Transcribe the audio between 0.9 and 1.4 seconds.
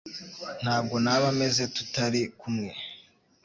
naba